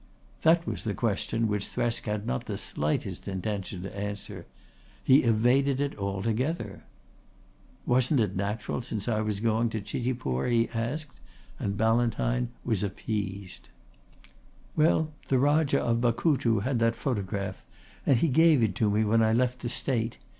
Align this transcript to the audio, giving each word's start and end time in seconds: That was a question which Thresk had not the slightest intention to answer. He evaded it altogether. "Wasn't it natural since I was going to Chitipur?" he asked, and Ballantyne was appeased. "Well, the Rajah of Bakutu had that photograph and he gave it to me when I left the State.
That 0.41 0.65
was 0.65 0.87
a 0.87 0.95
question 0.95 1.47
which 1.47 1.67
Thresk 1.67 2.05
had 2.05 2.25
not 2.25 2.45
the 2.47 2.57
slightest 2.57 3.27
intention 3.27 3.83
to 3.83 3.95
answer. 3.95 4.47
He 5.03 5.21
evaded 5.21 5.79
it 5.79 5.95
altogether. 5.95 6.83
"Wasn't 7.85 8.19
it 8.19 8.35
natural 8.35 8.81
since 8.81 9.07
I 9.07 9.21
was 9.21 9.39
going 9.39 9.69
to 9.69 9.79
Chitipur?" 9.79 10.49
he 10.49 10.69
asked, 10.69 11.19
and 11.59 11.77
Ballantyne 11.77 12.49
was 12.65 12.81
appeased. 12.81 13.69
"Well, 14.75 15.11
the 15.27 15.37
Rajah 15.37 15.81
of 15.83 16.01
Bakutu 16.01 16.61
had 16.63 16.79
that 16.79 16.95
photograph 16.95 17.63
and 18.03 18.17
he 18.17 18.27
gave 18.27 18.63
it 18.63 18.73
to 18.77 18.89
me 18.89 19.03
when 19.03 19.21
I 19.21 19.33
left 19.33 19.59
the 19.59 19.69
State. 19.69 20.17